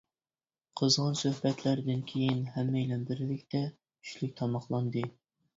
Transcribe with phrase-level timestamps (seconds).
[0.79, 5.07] قىزغىن سۆھبەتلەردىن كېيىن، ھەممەيلەن بىرلىكتە چۈشلۈك تاماقلاندى.